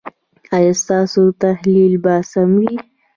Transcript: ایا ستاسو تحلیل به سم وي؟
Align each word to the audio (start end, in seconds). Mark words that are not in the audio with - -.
ایا 0.55 0.73
ستاسو 0.83 1.21
تحلیل 1.43 1.93
به 2.03 2.15
سم 2.31 2.49
وي؟ 2.59 2.73